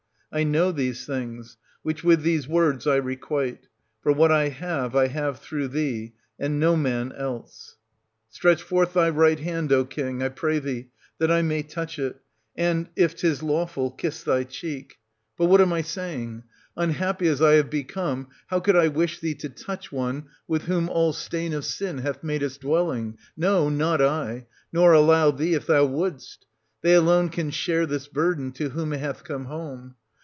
I 0.33 0.45
know 0.45 0.71
these 0.71 1.05
things, 1.05 1.57
which 1.83 2.05
with 2.05 2.21
these 2.23 2.47
words 2.47 2.87
I 2.87 2.95
requite; 2.95 3.67
for 4.01 4.13
what 4.13 4.31
I 4.31 4.47
have, 4.47 4.95
I 4.95 5.07
have 5.07 5.39
through 5.39 5.67
thee, 5.67 6.13
and 6.39 6.57
no 6.57 6.77
man 6.77 7.11
else. 7.11 7.75
Stretch 8.29 8.63
forth 8.63 8.93
thy 8.93 9.09
right 9.09 9.41
hand, 9.41 9.73
O 9.73 9.83
king, 9.83 10.23
I 10.23 10.29
pray 10.29 10.59
thee, 10.59 10.89
1130 11.17 11.17
that 11.17 11.31
I 11.37 11.41
may 11.41 11.63
touch 11.63 11.99
it, 11.99 12.21
and, 12.55 12.87
if 12.95 13.13
'tis 13.17 13.43
lawful, 13.43 13.91
kiss 13.91 14.23
thy 14.23 14.45
cheek.— 14.45 14.99
I02 15.37 15.43
SOPHOCLES, 15.43 15.49
[1132— 15.49 15.49
1161 15.49 15.49
But 15.49 15.49
what 15.49 15.61
am 15.61 15.73
I 15.73 15.81
saying? 15.81 16.43
Unhappy 16.77 17.27
as 17.27 17.41
I 17.41 17.51
have 17.55 17.69
become, 17.69 18.27
how 18.47 18.59
could 18.61 18.77
I 18.77 18.87
wish 18.87 19.19
thee 19.19 19.35
to 19.35 19.49
touch 19.49 19.91
one 19.91 20.27
with 20.47 20.61
whom 20.63 20.87
all 20.87 21.11
stain 21.11 21.51
of 21.53 21.65
sin 21.65 21.97
hath 21.97 22.23
made 22.23 22.41
its 22.41 22.57
dwelling? 22.57 23.17
No, 23.35 23.67
not 23.67 24.01
I,— 24.01 24.45
nor 24.71 24.93
allow 24.93 25.31
thee, 25.31 25.55
if 25.55 25.67
thou 25.67 25.83
wouldst. 25.85 26.45
They 26.81 26.93
alone 26.93 27.27
can 27.27 27.51
share 27.51 27.85
this 27.85 28.07
burden, 28.07 28.53
to 28.53 28.69
whom 28.69 28.93
it 28.93 28.99
hath 29.01 29.25
come 29.25 29.43
home. 29.43 29.95